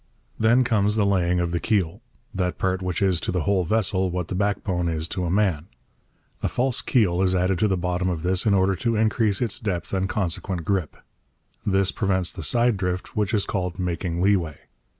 [0.39, 2.01] Then comes the laying of the keel,
[2.33, 5.67] that part which is to the whole vessel what the backbone is to a man.
[6.41, 9.59] A false keel is added to the bottom of this in order to increase its
[9.59, 10.97] depth and consequent grip.
[11.63, 14.57] This prevents the side drift which is called making leeway.